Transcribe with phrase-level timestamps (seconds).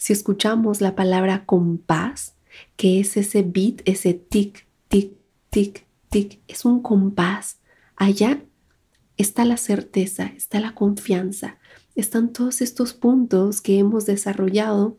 [0.00, 2.34] si escuchamos la palabra compás,
[2.76, 5.12] que es ese beat, ese tic, tic,
[5.50, 7.58] tic, tic, es un compás.
[7.96, 8.42] Allá
[9.18, 11.58] está la certeza, está la confianza,
[11.96, 14.96] están todos estos puntos que hemos desarrollado,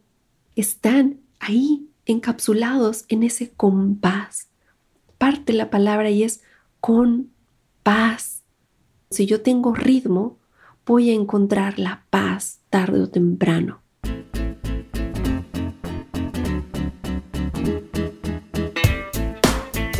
[0.55, 4.49] están ahí encapsulados en ese compás.
[5.17, 6.43] Parte la palabra y es
[6.79, 7.31] con
[7.81, 8.43] paz.
[9.09, 10.37] Si yo tengo ritmo,
[10.85, 13.80] voy a encontrar la paz tarde o temprano.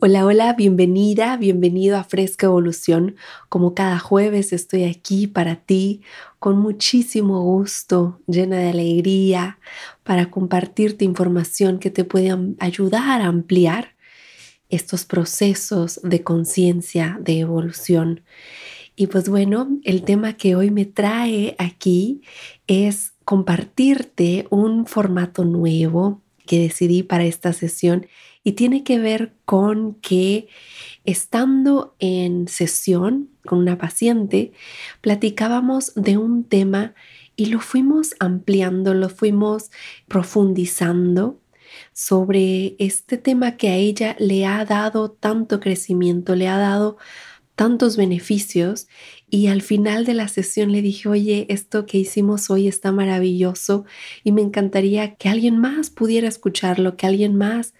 [0.00, 3.16] Hola, hola, bienvenida, bienvenido a Fresca Evolución.
[3.48, 6.02] Como cada jueves estoy aquí para ti
[6.38, 9.58] con muchísimo gusto, llena de alegría,
[10.04, 13.96] para compartirte información que te puede ayudar a ampliar
[14.68, 18.22] estos procesos de conciencia, de evolución.
[18.94, 22.22] Y pues bueno, el tema que hoy me trae aquí
[22.68, 28.06] es compartirte un formato nuevo que decidí para esta sesión
[28.44, 30.48] y tiene que ver con que
[31.04, 34.52] estando en sesión con una paciente,
[35.00, 36.94] platicábamos de un tema
[37.36, 39.70] y lo fuimos ampliando, lo fuimos
[40.06, 41.40] profundizando
[41.92, 46.96] sobre este tema que a ella le ha dado tanto crecimiento, le ha dado
[47.54, 48.86] tantos beneficios
[49.30, 53.84] y al final de la sesión le dije, oye, esto que hicimos hoy está maravilloso
[54.22, 57.74] y me encantaría que alguien más pudiera escucharlo, que alguien más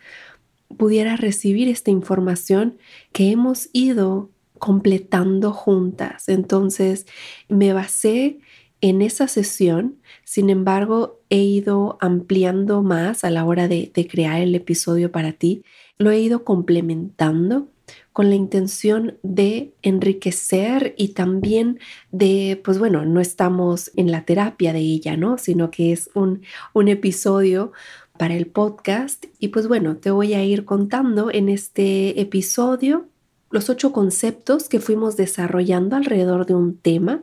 [0.77, 2.79] pudiera recibir esta información
[3.13, 6.29] que hemos ido completando juntas.
[6.29, 7.07] Entonces,
[7.49, 8.39] me basé
[8.81, 14.55] en esa sesión, sin embargo, he ido ampliando más a la hora de, crear el
[14.55, 15.63] episodio para ti.
[15.99, 17.69] Lo he ido complementando
[18.13, 21.81] con la intención de enriquecer y también
[22.13, 25.39] de, pues bueno, no estamos en la terapia de ella, ¿no?
[25.39, 26.43] Sino que es un,
[26.73, 27.73] un episodio
[28.19, 29.27] para el podcast.
[29.39, 33.09] Y pues bueno, te voy a ir contando en este episodio
[33.51, 37.23] los ocho conceptos que fuimos desarrollando alrededor de un tema.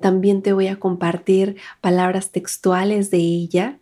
[0.00, 3.78] También te voy a compartir palabras textuales de ella,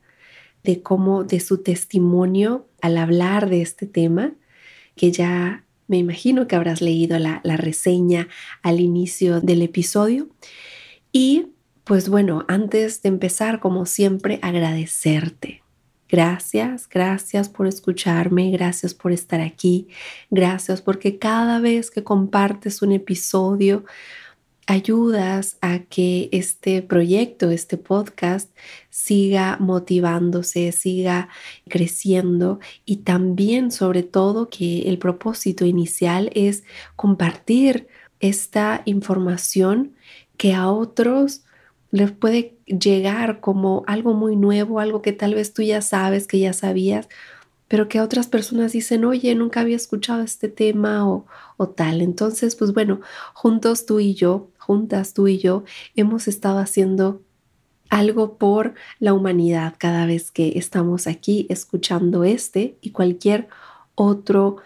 [0.62, 4.34] de cómo, de su testimonio al hablar de este tema,
[4.94, 8.28] que ya me imagino que habrás leído la, la reseña
[8.62, 10.28] al inicio del episodio.
[11.10, 11.47] Y
[11.82, 15.62] pues bueno, antes de empezar, como siempre, agradecerte.
[16.10, 19.87] Gracias, gracias por escucharme, gracias por estar aquí,
[20.28, 23.84] gracias porque cada vez que compartes un episodio,
[24.66, 28.50] ayudas a que este proyecto, este podcast,
[28.88, 31.28] siga motivándose, siga
[31.69, 36.65] creciendo y también sobre todo que el propósito inicial es
[36.97, 37.87] compartir
[38.19, 39.94] esta información
[40.37, 41.42] que a otros
[41.91, 46.39] les puede llegar como algo muy nuevo, algo que tal vez tú ya sabes, que
[46.39, 47.09] ya sabías,
[47.69, 52.03] pero que otras personas dicen, oye, nunca había escuchado este tema o, o tal.
[52.03, 53.01] Entonces, pues bueno,
[53.34, 55.65] juntos tú y yo, juntas tú y yo,
[55.95, 57.23] hemos estado haciendo
[57.91, 63.49] algo por la humanidad cada vez que estamos aquí escuchando este y cualquier
[63.95, 64.57] otro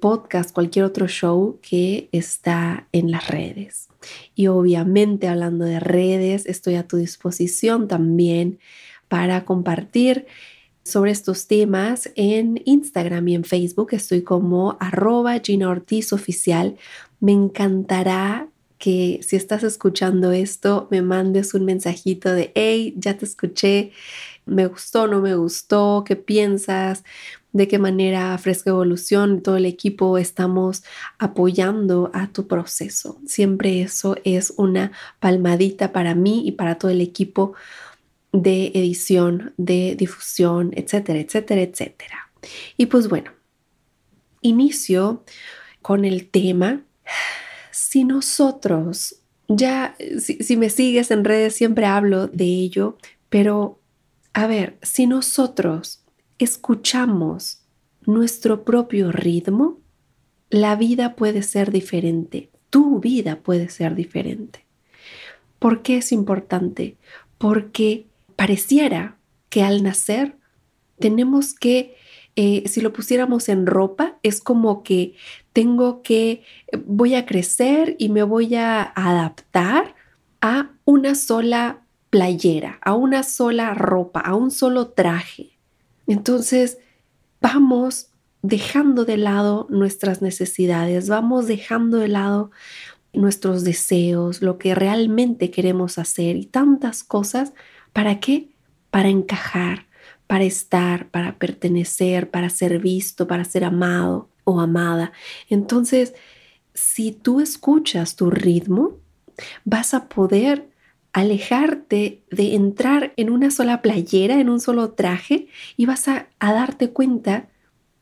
[0.00, 3.88] podcast, cualquier otro show que está en las redes.
[4.34, 8.58] Y obviamente hablando de redes, estoy a tu disposición también
[9.08, 10.26] para compartir
[10.82, 13.88] sobre estos temas en Instagram y en Facebook.
[13.92, 16.76] Estoy como arroba Gina Ortiz Oficial.
[17.20, 23.26] Me encantará que si estás escuchando esto, me mandes un mensajito de, hey, ya te
[23.26, 23.92] escuché,
[24.46, 27.04] me gustó, no me gustó, ¿qué piensas?
[27.52, 30.82] De qué manera Fresca Evolución, todo el equipo estamos
[31.18, 33.18] apoyando a tu proceso.
[33.26, 37.54] Siempre eso es una palmadita para mí y para todo el equipo
[38.32, 42.30] de edición, de difusión, etcétera, etcétera, etcétera.
[42.76, 43.32] Y pues bueno,
[44.40, 45.24] inicio
[45.82, 46.82] con el tema.
[47.72, 49.16] Si nosotros,
[49.48, 52.96] ya, si, si me sigues en redes, siempre hablo de ello,
[53.28, 53.80] pero
[54.32, 55.99] a ver, si nosotros
[56.40, 57.62] escuchamos
[58.06, 59.78] nuestro propio ritmo,
[60.48, 64.64] la vida puede ser diferente, tu vida puede ser diferente.
[65.58, 66.96] ¿Por qué es importante?
[67.38, 68.06] Porque
[68.36, 70.36] pareciera que al nacer
[70.98, 71.94] tenemos que
[72.36, 75.14] eh, si lo pusiéramos en ropa, es como que
[75.52, 76.42] tengo que,
[76.86, 79.94] voy a crecer y me voy a adaptar
[80.40, 85.49] a una sola playera, a una sola ropa, a un solo traje.
[86.10, 86.78] Entonces,
[87.40, 88.08] vamos
[88.42, 92.50] dejando de lado nuestras necesidades, vamos dejando de lado
[93.12, 97.52] nuestros deseos, lo que realmente queremos hacer y tantas cosas.
[97.92, 98.48] ¿Para qué?
[98.90, 99.86] Para encajar,
[100.26, 105.12] para estar, para pertenecer, para ser visto, para ser amado o amada.
[105.48, 106.14] Entonces,
[106.74, 108.98] si tú escuchas tu ritmo,
[109.64, 110.70] vas a poder
[111.12, 116.52] alejarte de entrar en una sola playera, en un solo traje, y vas a, a
[116.52, 117.48] darte cuenta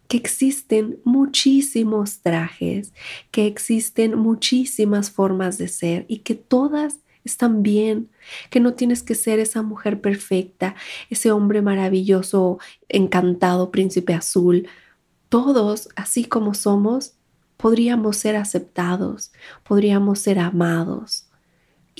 [0.08, 2.92] que existen muchísimos trajes,
[3.30, 8.10] que existen muchísimas formas de ser y que todas están bien,
[8.50, 10.74] que no tienes que ser esa mujer perfecta,
[11.10, 12.58] ese hombre maravilloso,
[12.88, 14.66] encantado, príncipe azul.
[15.28, 17.12] Todos, así como somos,
[17.58, 19.32] podríamos ser aceptados,
[19.62, 21.27] podríamos ser amados.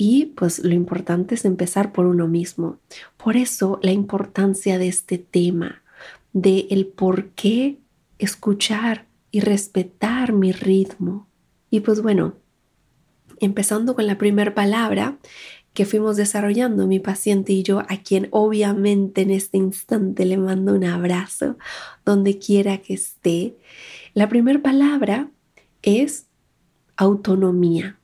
[0.01, 2.77] Y pues lo importante es empezar por uno mismo.
[3.17, 5.83] Por eso la importancia de este tema,
[6.31, 7.79] de el por qué
[8.17, 11.27] escuchar y respetar mi ritmo.
[11.69, 12.35] Y pues bueno,
[13.41, 15.17] empezando con la primera palabra
[15.73, 20.75] que fuimos desarrollando mi paciente y yo, a quien obviamente en este instante le mando
[20.75, 21.57] un abrazo
[22.05, 23.57] donde quiera que esté.
[24.13, 25.29] La primera palabra
[25.81, 26.27] es
[26.95, 27.98] autonomía.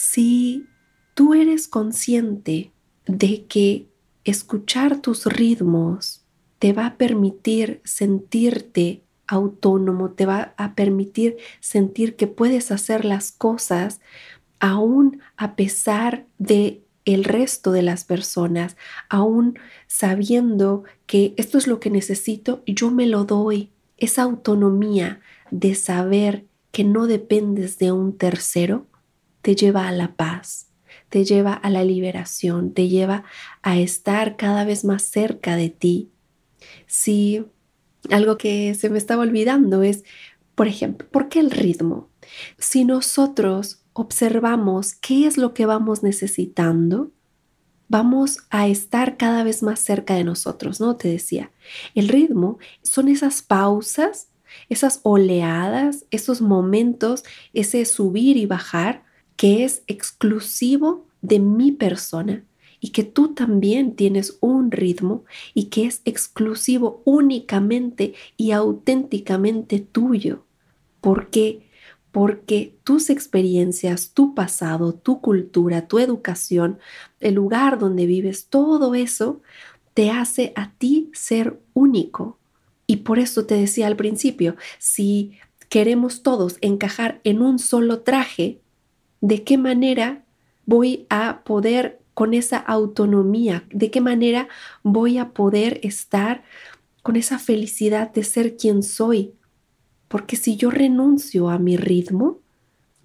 [0.00, 0.68] Si
[1.14, 2.70] tú eres consciente
[3.06, 3.88] de que
[4.22, 6.24] escuchar tus ritmos
[6.60, 13.32] te va a permitir sentirte autónomo, te va a permitir sentir que puedes hacer las
[13.32, 14.00] cosas
[14.60, 18.76] aún a pesar de el resto de las personas,
[19.08, 19.58] aún
[19.88, 23.72] sabiendo que esto es lo que necesito yo me lo doy.
[23.96, 28.86] Esa autonomía de saber que no dependes de un tercero
[29.42, 30.68] te lleva a la paz,
[31.08, 33.24] te lleva a la liberación, te lleva
[33.62, 36.10] a estar cada vez más cerca de ti,
[36.86, 37.44] si
[38.10, 40.04] algo que se me estaba olvidando es,
[40.54, 42.08] por ejemplo, ¿por qué el ritmo?
[42.58, 47.10] Si nosotros observamos qué es lo que vamos necesitando,
[47.88, 50.96] vamos a estar cada vez más cerca de nosotros, ¿no?
[50.96, 51.50] Te decía,
[51.94, 54.28] el ritmo son esas pausas,
[54.68, 59.04] esas oleadas, esos momentos, ese subir y bajar
[59.38, 62.44] que es exclusivo de mi persona
[62.80, 65.24] y que tú también tienes un ritmo
[65.54, 70.44] y que es exclusivo únicamente y auténticamente tuyo.
[71.00, 71.68] ¿Por qué?
[72.10, 76.80] Porque tus experiencias, tu pasado, tu cultura, tu educación,
[77.20, 79.40] el lugar donde vives, todo eso
[79.94, 82.38] te hace a ti ser único.
[82.88, 85.38] Y por eso te decía al principio, si
[85.68, 88.60] queremos todos encajar en un solo traje,
[89.20, 90.24] ¿de qué manera
[90.66, 94.48] voy a poder con esa autonomía, de qué manera
[94.82, 96.42] voy a poder estar
[97.04, 99.34] con esa felicidad de ser quien soy.
[100.08, 102.40] Porque si yo renuncio a mi ritmo,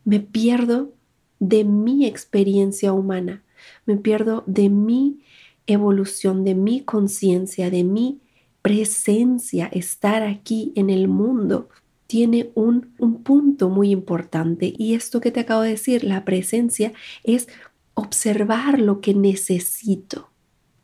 [0.03, 0.93] me pierdo
[1.39, 3.43] de mi experiencia humana,
[3.85, 5.19] me pierdo de mi
[5.67, 8.19] evolución, de mi conciencia, de mi
[8.63, 11.69] presencia, estar aquí en el mundo
[12.13, 16.93] tiene un, un, punto muy importante y esto que te acabo de decir, la presencia
[17.23, 17.47] es
[17.95, 20.29] observar lo que necesito.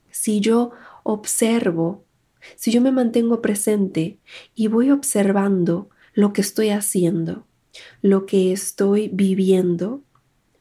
[0.09, 0.71] Si yo
[1.03, 2.03] observo,
[2.55, 4.17] si yo me mantengo presente
[4.55, 7.45] y voy observando lo que estoy haciendo,
[8.01, 10.01] lo que estoy viviendo,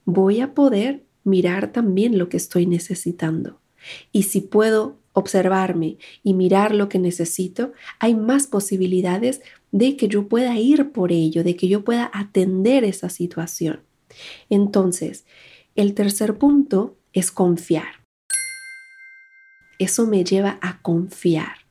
[0.05, 3.59] voy a poder mirar también lo que estoy necesitando.
[4.13, 9.41] Y si puedo observarme y mirar lo que necesito, hay más posibilidades
[9.73, 13.81] de que yo pueda ir por ello, de que yo pueda atender esa situación.
[14.49, 15.27] Entonces,
[15.75, 18.05] el tercer punto es confiar.
[19.79, 21.67] Eso me lleva a confiar.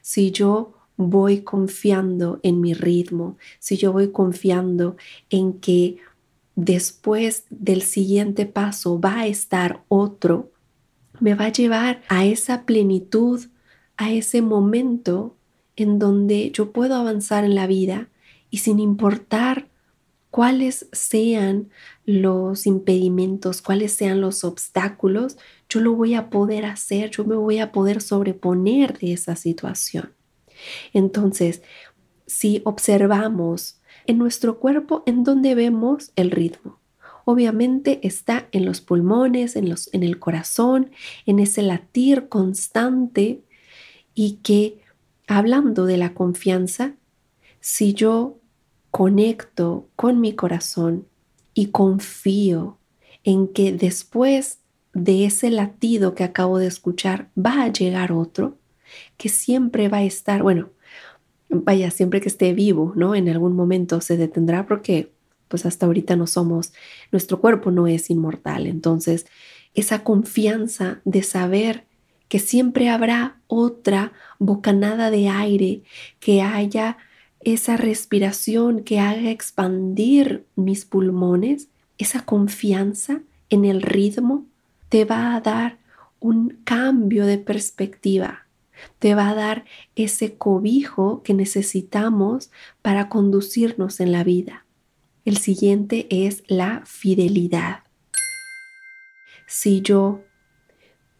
[0.00, 4.96] Si yo voy confiando en mi ritmo, si yo voy confiando
[5.30, 5.98] en que
[6.56, 10.52] después del siguiente paso va a estar otro,
[11.20, 13.40] me va a llevar a esa plenitud,
[13.96, 15.36] a ese momento
[15.76, 18.08] en donde yo puedo avanzar en la vida
[18.50, 19.68] y sin importar
[20.30, 21.70] cuáles sean
[22.06, 25.36] los impedimentos, cuáles sean los obstáculos,
[25.68, 30.12] yo lo voy a poder hacer, yo me voy a poder sobreponer de esa situación.
[30.92, 31.62] Entonces,
[32.26, 36.80] si observamos en nuestro cuerpo, ¿en dónde vemos el ritmo?
[37.24, 40.90] Obviamente está en los pulmones, en, los, en el corazón,
[41.26, 43.40] en ese latir constante
[44.14, 44.80] y que
[45.26, 46.94] hablando de la confianza,
[47.60, 48.38] si yo
[48.90, 51.06] conecto con mi corazón
[51.54, 52.78] y confío
[53.24, 54.58] en que después
[54.92, 58.56] de ese latido que acabo de escuchar va a llegar otro,
[59.16, 60.70] que siempre va a estar, bueno,
[61.48, 63.14] vaya, siempre que esté vivo, ¿no?
[63.14, 65.12] En algún momento se detendrá porque
[65.48, 66.72] pues hasta ahorita no somos,
[67.12, 68.66] nuestro cuerpo no es inmortal.
[68.66, 69.26] Entonces,
[69.74, 71.84] esa confianza de saber
[72.28, 75.82] que siempre habrá otra bocanada de aire,
[76.20, 76.96] que haya
[77.40, 83.20] esa respiración que haga expandir mis pulmones, esa confianza
[83.50, 84.46] en el ritmo
[84.88, 85.78] te va a dar
[86.20, 88.46] un cambio de perspectiva,
[88.98, 94.63] te va a dar ese cobijo que necesitamos para conducirnos en la vida.
[95.24, 97.84] El siguiente es la fidelidad.
[99.46, 100.22] Si yo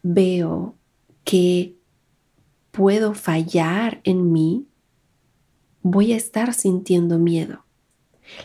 [0.03, 0.75] veo
[1.23, 1.75] que
[2.69, 4.67] puedo fallar en mí,
[5.81, 7.65] voy a estar sintiendo miedo.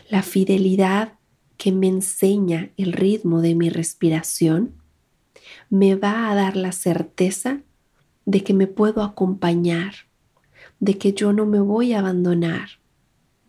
[0.09, 1.19] La fidelidad
[1.57, 4.81] que me enseña el ritmo de mi respiración
[5.69, 7.61] me va a dar la certeza
[8.25, 9.93] de que me puedo acompañar,
[10.79, 12.80] de que yo no me voy a abandonar,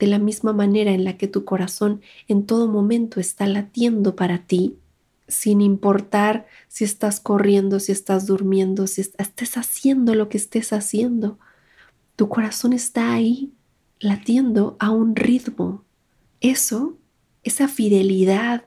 [0.02, 4.38] de la misma manera en la que tu corazón en todo momento está latiendo para
[4.46, 4.74] ti,
[5.28, 11.38] sin importar si estás corriendo, si estás durmiendo, si estés haciendo lo que estés haciendo.
[12.16, 13.52] Tu corazón está ahí
[14.00, 15.84] latiendo a un ritmo.
[16.40, 16.96] Eso,
[17.44, 18.64] esa fidelidad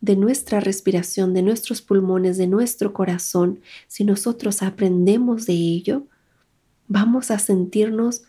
[0.00, 6.08] de nuestra respiración, de nuestros pulmones, de nuestro corazón, si nosotros aprendemos de ello,
[6.88, 8.22] vamos a sentirnos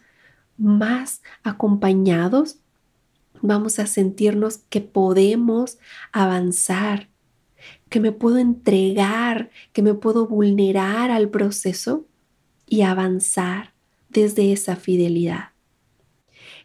[0.57, 2.57] más acompañados,
[3.41, 5.77] vamos a sentirnos que podemos
[6.11, 7.09] avanzar,
[7.89, 12.05] que me puedo entregar, que me puedo vulnerar al proceso
[12.67, 13.73] y avanzar
[14.09, 15.49] desde esa fidelidad.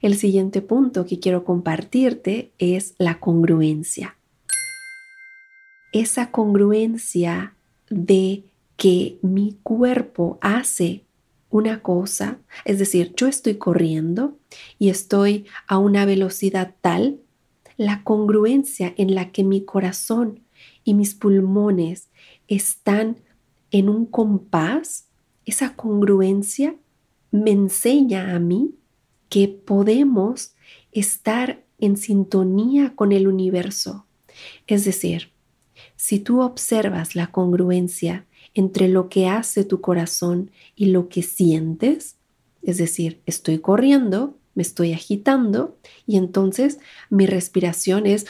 [0.00, 4.18] El siguiente punto que quiero compartirte es la congruencia
[5.92, 7.54] esa congruencia
[7.88, 8.44] de
[8.76, 11.04] que mi cuerpo hace
[11.50, 14.36] una cosa, es decir, yo estoy corriendo
[14.78, 17.20] y estoy a una velocidad tal,
[17.76, 20.40] la congruencia en la que mi corazón
[20.84, 22.08] y mis pulmones
[22.48, 23.18] están
[23.70, 25.06] en un compás,
[25.46, 26.74] esa congruencia
[27.30, 28.74] me enseña a mí
[29.28, 30.54] que podemos
[30.92, 34.06] estar en sintonía con el universo.
[34.66, 35.30] Es decir,
[35.96, 38.26] si tú observas la congruencia
[38.58, 42.16] entre lo que hace tu corazón y lo que sientes,
[42.60, 48.26] es decir, estoy corriendo, me estoy agitando y entonces mi respiración es,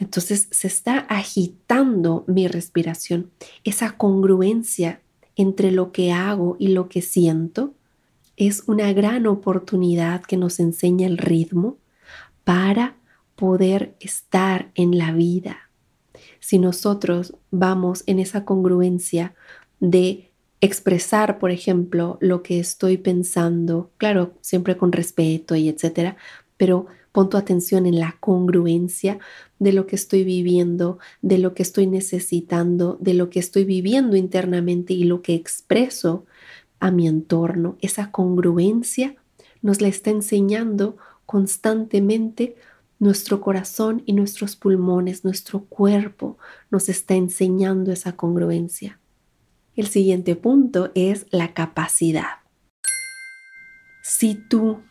[0.00, 3.30] entonces se está agitando mi respiración.
[3.62, 5.00] Esa congruencia
[5.36, 7.74] entre lo que hago y lo que siento
[8.36, 11.76] es una gran oportunidad que nos enseña el ritmo
[12.42, 12.96] para
[13.36, 15.70] poder estar en la vida,
[16.42, 19.32] si nosotros vamos en esa congruencia
[19.78, 26.16] de expresar, por ejemplo, lo que estoy pensando, claro, siempre con respeto y etcétera,
[26.56, 29.20] pero pon tu atención en la congruencia
[29.60, 34.16] de lo que estoy viviendo, de lo que estoy necesitando, de lo que estoy viviendo
[34.16, 36.26] internamente y lo que expreso
[36.80, 37.76] a mi entorno.
[37.80, 39.14] Esa congruencia
[39.62, 42.56] nos la está enseñando constantemente
[43.02, 46.38] nuestro corazón y nuestros pulmones, nuestro cuerpo
[46.70, 49.00] nos está enseñando esa congruencia.
[49.74, 52.42] El siguiente punto es la capacidad.
[54.04, 54.82] Si tú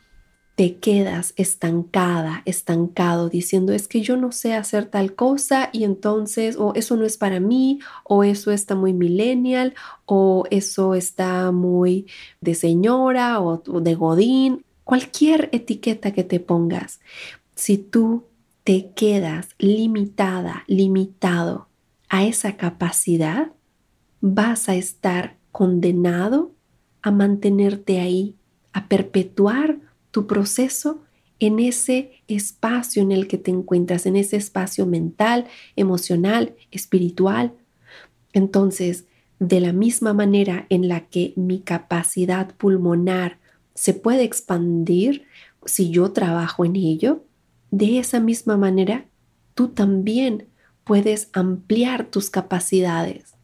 [0.56, 6.58] te quedas estancada, estancado, diciendo es que yo no sé hacer tal cosa y entonces
[6.58, 9.74] o eso no es para mí o eso está muy millennial
[10.06, 12.08] o eso está muy
[12.42, 17.00] de señora o de godín, cualquier etiqueta que te pongas,
[17.62, 18.24] si tú
[18.64, 21.68] te quedas limitada, limitado
[22.10, 23.52] a esa capacidad,
[24.20, 26.56] vas a estar condenado
[27.04, 28.36] a mantenerte ahí,
[28.74, 29.78] a perpetuar
[30.10, 31.04] tu proceso
[31.40, 37.54] en ese espacio en el que te encuentras, en ese espacio mental, emocional, espiritual.
[38.34, 39.06] Entonces,
[39.38, 43.38] de la misma manera en la que mi capacidad pulmonar
[43.76, 45.28] se puede expandir
[45.66, 47.24] si yo trabajo en ello,
[47.72, 49.06] de esa misma manera,
[49.56, 50.48] tú también
[50.84, 53.36] puedes ampliar tus capacidades.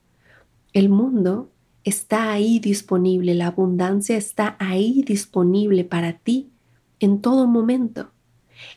[0.73, 1.49] El mundo
[1.83, 6.49] está ahí disponible, la abundancia está ahí disponible para ti
[6.99, 8.11] en todo momento.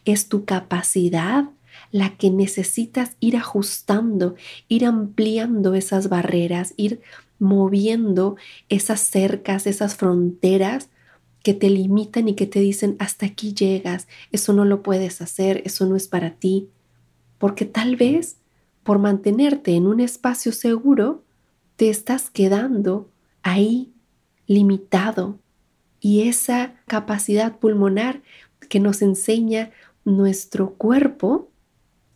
[0.05, 1.51] Es tu capacidad
[1.91, 4.37] la que necesitas ir ajustando,
[4.69, 7.01] ir ampliando esas barreras, ir
[7.39, 8.37] moviendo
[8.69, 10.91] esas cercas, esas fronteras
[11.43, 15.63] que te limitan y que te dicen hasta aquí llegas, eso no lo puedes hacer,
[15.65, 16.69] eso no es para ti,
[17.39, 18.37] porque tal vez
[18.83, 21.23] por mantenerte en un espacio seguro,
[21.77, 23.09] te estás quedando
[23.43, 23.93] ahí
[24.47, 25.39] limitado.
[26.01, 28.23] Y esa capacidad pulmonar
[28.69, 29.71] que nos enseña
[30.05, 31.51] nuestro cuerpo,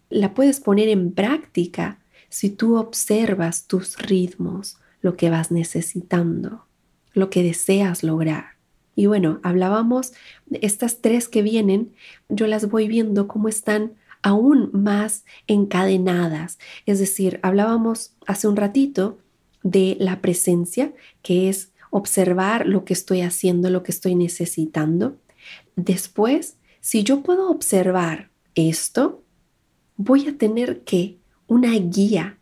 [0.09, 6.67] la puedes poner en práctica si tú observas tus ritmos, lo que vas necesitando,
[7.13, 8.54] lo que deseas lograr.
[8.97, 10.13] Y bueno, hablábamos
[10.47, 11.93] de estas tres que vienen,
[12.29, 16.59] yo las voy viendo cómo están aún más encadenadas.
[16.87, 19.19] Es decir, hablábamos hace un ratito
[19.63, 25.17] de la presencia, que es observar lo que estoy haciendo, lo que estoy necesitando.
[25.77, 29.23] Después, si yo puedo observar esto,
[29.97, 32.39] voy a tener que una guía.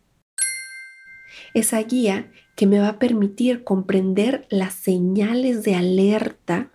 [1.53, 6.71] Esa guía que me va a permitir comprender las señales de alerta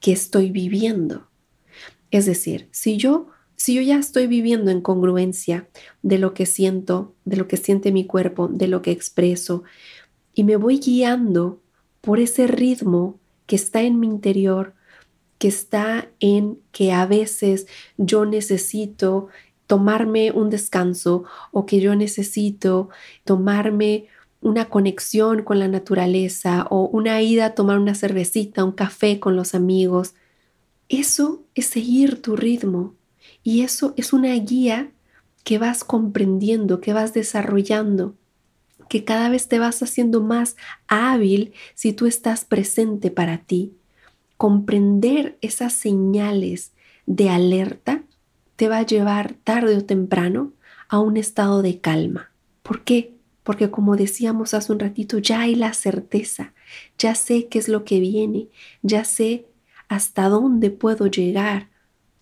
[0.00, 1.28] que estoy viviendo.
[2.10, 5.66] Es decir, si yo si yo ya estoy viviendo en congruencia
[6.02, 9.64] de lo que siento, de lo que siente mi cuerpo, de lo que expreso,
[10.34, 11.62] y me voy guiando
[12.02, 14.74] por ese ritmo que está en mi interior,
[15.38, 17.66] que está en que a veces
[17.96, 19.28] yo necesito
[19.66, 22.90] tomarme un descanso o que yo necesito
[23.24, 24.06] tomarme
[24.46, 29.34] una conexión con la naturaleza o una ida a tomar una cervecita, un café con
[29.34, 30.14] los amigos.
[30.88, 32.94] Eso es seguir tu ritmo
[33.42, 34.92] y eso es una guía
[35.42, 38.14] que vas comprendiendo, que vas desarrollando,
[38.88, 40.54] que cada vez te vas haciendo más
[40.86, 43.74] hábil si tú estás presente para ti.
[44.36, 46.70] Comprender esas señales
[47.06, 48.04] de alerta
[48.54, 50.52] te va a llevar tarde o temprano
[50.88, 52.30] a un estado de calma.
[52.62, 53.15] ¿Por qué?
[53.46, 56.52] Porque como decíamos hace un ratito, ya hay la certeza,
[56.98, 58.48] ya sé qué es lo que viene,
[58.82, 59.46] ya sé
[59.86, 61.68] hasta dónde puedo llegar.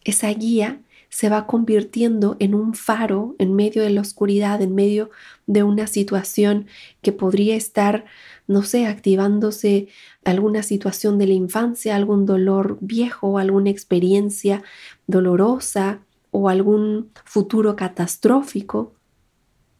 [0.05, 5.09] Esa guía se va convirtiendo en un faro en medio de la oscuridad, en medio
[5.47, 6.67] de una situación
[7.01, 8.05] que podría estar,
[8.47, 9.89] no sé, activándose
[10.25, 14.63] alguna situación de la infancia, algún dolor viejo, alguna experiencia
[15.07, 16.01] dolorosa
[16.33, 18.93] o algún futuro catastrófico.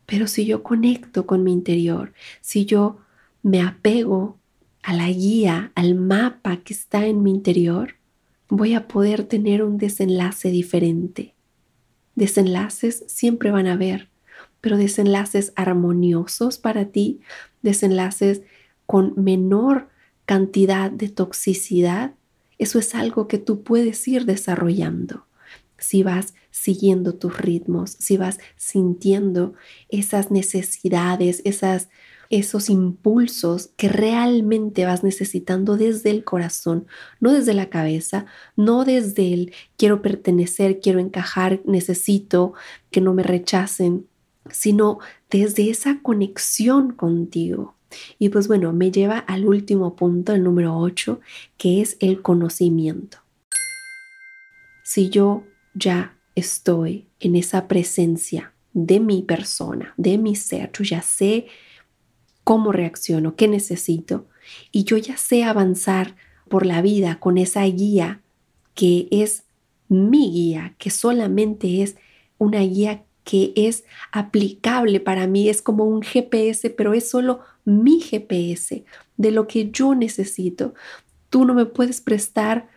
[0.07, 2.99] Pero si yo conecto con mi interior, si yo
[3.43, 4.39] me apego
[4.83, 7.95] a la guía, al mapa que está en mi interior,
[8.49, 11.35] voy a poder tener un desenlace diferente.
[12.15, 14.09] Desenlaces siempre van a haber,
[14.61, 17.21] pero desenlaces armoniosos para ti,
[17.63, 18.43] desenlaces
[18.87, 19.89] con menor
[20.27, 22.15] cantidad de toxicidad,
[22.59, 25.27] eso es algo que tú puedes ir desarrollando.
[25.79, 29.55] Si vas siguiendo tus ritmos, si vas sintiendo
[29.89, 31.89] esas necesidades, esas
[32.31, 36.87] esos impulsos que realmente vas necesitando desde el corazón,
[37.21, 42.55] no desde la cabeza, no desde el quiero pertenecer, quiero encajar, necesito
[42.91, 44.07] que no me rechacen,
[44.51, 44.99] sino
[45.31, 47.75] desde esa conexión contigo.
[48.19, 51.21] Y pues bueno, me lleva al último punto, el número 8,
[51.57, 53.19] que es el conocimiento.
[54.83, 61.03] Si yo ya estoy en esa presencia de mi persona, de mi ser, yo ya
[61.03, 61.47] sé
[62.43, 64.27] cómo reacciono, qué necesito.
[64.71, 66.17] Y yo ya sé avanzar
[66.49, 68.21] por la vida con esa guía
[68.75, 69.45] que es
[69.89, 71.97] mi guía, que solamente es
[72.39, 78.01] una guía que es aplicable para mí, es como un GPS, pero es solo mi
[78.01, 78.85] GPS
[79.17, 80.75] de lo que yo necesito.
[81.31, 82.69] Tú no me puedes prestar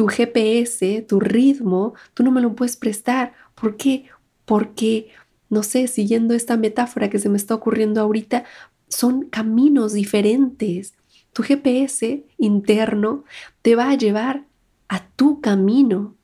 [0.00, 3.34] tu GPS, tu ritmo, tú no me lo puedes prestar.
[3.54, 4.06] ¿Por qué?
[4.46, 5.10] Porque,
[5.50, 8.44] no sé, siguiendo esta metáfora que se me está ocurriendo ahorita,
[8.88, 10.94] son caminos diferentes.
[11.34, 13.24] Tu GPS interno
[13.60, 14.46] te va a llevar
[14.88, 16.14] a tu camino.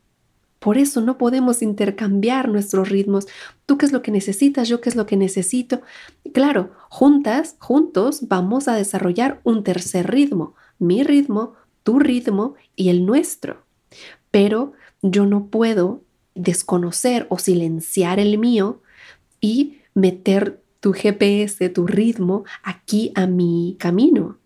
[0.58, 3.26] Por eso no podemos intercambiar nuestros ritmos.
[3.66, 5.82] Tú qué es lo que necesitas, yo qué es lo que necesito.
[6.32, 10.54] Claro, juntas, juntos vamos a desarrollar un tercer ritmo.
[10.78, 13.65] Mi ritmo, tu ritmo y el nuestro.
[14.30, 16.02] Pero yo no puedo
[16.34, 18.82] desconocer o silenciar el mío
[19.40, 24.38] y meter tu GPS, tu ritmo aquí a mi camino,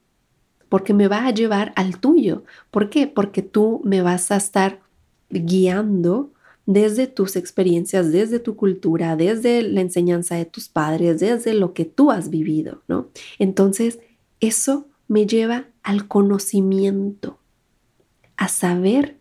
[0.68, 2.44] porque me va a llevar al tuyo.
[2.70, 3.06] ¿Por qué?
[3.06, 4.80] Porque tú me vas a estar
[5.28, 6.32] guiando
[6.66, 11.84] desde tus experiencias, desde tu cultura, desde la enseñanza de tus padres, desde lo que
[11.84, 13.08] tú has vivido, ¿no?
[13.38, 13.98] Entonces,
[14.38, 17.38] eso me lleva al conocimiento,
[18.36, 19.19] a saber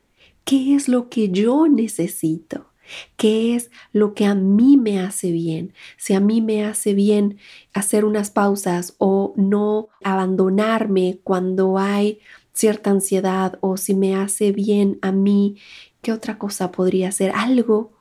[0.50, 2.72] qué es lo que yo necesito.
[3.18, 5.74] ¿Qué es lo que a mí me hace bien?
[5.96, 7.38] Si a mí me hace bien
[7.72, 12.18] hacer unas pausas o no abandonarme cuando hay
[12.52, 15.58] cierta ansiedad o si me hace bien a mí,
[16.02, 17.32] ¿qué otra cosa podría ser?
[17.36, 17.94] Algo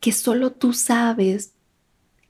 [0.00, 1.52] que solo tú sabes,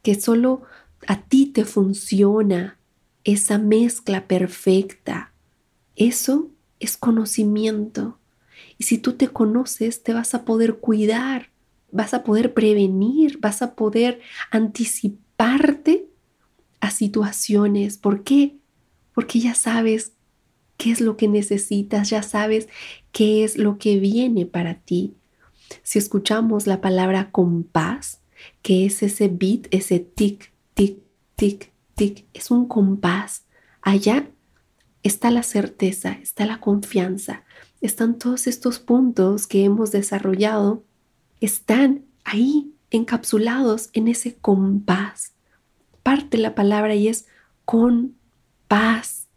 [0.02, 0.62] que solo
[1.06, 2.76] a ti te funciona,
[3.22, 5.32] esa mezcla perfecta.
[5.94, 8.19] Eso es conocimiento.
[8.80, 11.50] Y si tú te conoces, te vas a poder cuidar,
[11.92, 16.06] vas a poder prevenir, vas a poder anticiparte
[16.80, 17.98] a situaciones.
[17.98, 18.56] ¿Por qué?
[19.14, 20.12] Porque ya sabes
[20.78, 22.70] qué es lo que necesitas, ya sabes
[23.12, 25.12] qué es lo que viene para ti.
[25.82, 28.22] Si escuchamos la palabra compás,
[28.62, 31.00] que es ese beat, ese tic, tic,
[31.36, 33.44] tic, tic, es un compás.
[33.82, 34.30] Allá
[35.02, 37.44] está la certeza, está la confianza,
[37.80, 40.84] están todos estos puntos que hemos desarrollado,
[41.40, 45.32] están ahí encapsulados en ese compás.
[46.02, 47.26] Parte la palabra y es
[47.64, 48.16] con
[48.68, 49.28] paz.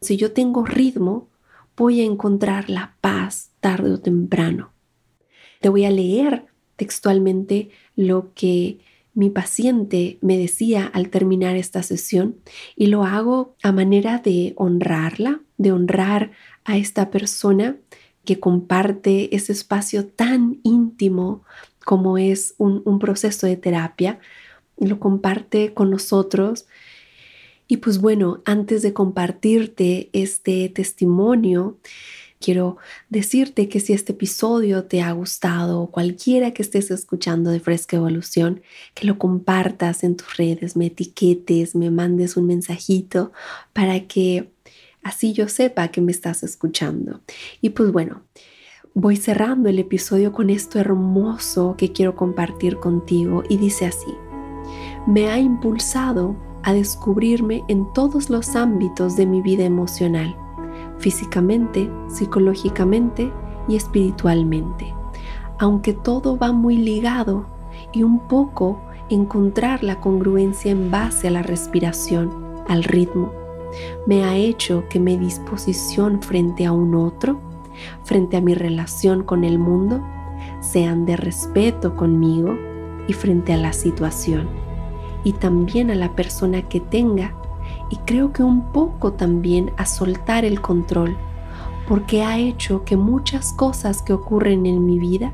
[0.00, 1.28] Si yo tengo ritmo,
[1.76, 4.72] voy a encontrar la paz tarde o temprano.
[5.60, 8.80] Te voy a leer textualmente lo que
[9.14, 12.36] mi paciente me decía al terminar esta sesión
[12.76, 16.30] y lo hago a manera de honrarla, de honrar
[16.64, 17.76] a esta persona
[18.24, 21.42] que comparte ese espacio tan íntimo
[21.84, 24.20] como es un, proceso de terapia,
[24.78, 26.66] lo comparte con nosotros.
[27.66, 31.78] Y pues bueno, antes de compartirte este testimonio,
[32.40, 32.78] quiero
[33.10, 37.98] decirte que si este episodio te ha gustado o cualquiera que estés escuchando de Fresca
[37.98, 38.62] Evolución,
[38.94, 43.32] que lo compartas en tus redes, me etiquetes, me mandes un mensajito
[43.74, 44.50] para que
[45.02, 47.20] así yo sepa que me estás escuchando.
[47.60, 48.22] Y pues bueno,
[48.94, 54.14] voy cerrando el episodio con esto hermoso que quiero compartir contigo y dice así,
[55.06, 60.36] me ha impulsado a descubrirme en todos los ámbitos de mi vida emocional,
[61.00, 63.32] físicamente, psicológicamente
[63.68, 64.94] y espiritualmente.
[65.58, 67.46] Aunque todo va muy ligado
[67.92, 72.30] y un poco encontrar la congruencia en base a la respiración,
[72.68, 73.32] al ritmo,
[74.06, 77.40] me ha hecho que mi disposición frente a un otro,
[78.04, 80.00] frente a mi relación con el mundo,
[80.60, 82.56] sean de respeto conmigo
[83.08, 84.48] y frente a la situación
[85.24, 87.34] y también a la persona que tenga
[87.90, 91.16] y creo que un poco también a soltar el control,
[91.88, 95.32] porque ha hecho que muchas cosas que ocurren en mi vida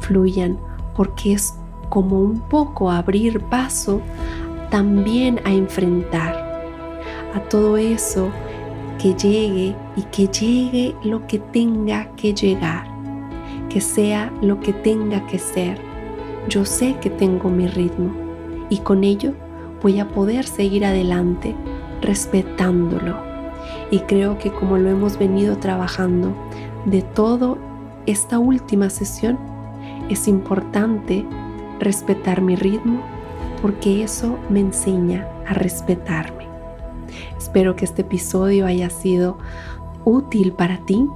[0.00, 0.58] fluyan,
[0.96, 1.54] porque es
[1.88, 4.00] como un poco abrir paso
[4.70, 6.34] también a enfrentar
[7.34, 8.30] a todo eso
[8.98, 12.88] que llegue y que llegue lo que tenga que llegar,
[13.68, 15.78] que sea lo que tenga que ser.
[16.48, 18.10] Yo sé que tengo mi ritmo
[18.70, 19.32] y con ello
[19.82, 21.54] voy a poder seguir adelante
[22.02, 23.16] respetándolo.
[23.90, 26.34] Y creo que como lo hemos venido trabajando
[26.84, 27.58] de todo
[28.06, 29.38] esta última sesión,
[30.08, 31.26] es importante
[31.80, 33.00] respetar mi ritmo
[33.62, 36.46] porque eso me enseña a respetarme.
[37.36, 39.38] Espero que este episodio haya sido
[40.04, 41.06] útil para ti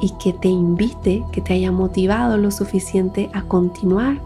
[0.00, 4.18] y que te invite, que te haya motivado lo suficiente a continuar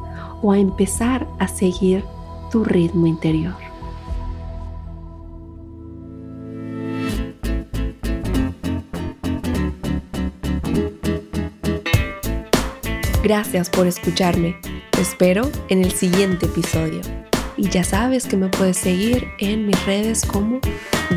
[0.42, 2.04] o a empezar a seguir
[2.50, 3.63] tu ritmo interior.
[13.24, 14.54] Gracias por escucharme.
[14.90, 17.00] Te espero en el siguiente episodio.
[17.56, 20.60] Y ya sabes que me puedes seguir en mis redes como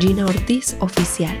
[0.00, 1.38] Gina Ortiz Oficial.